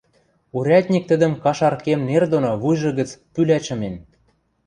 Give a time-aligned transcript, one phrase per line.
[0.57, 3.95] Урядник тӹдӹм кашар кем нер доно вуйжы гӹц пӱлӓ чымен.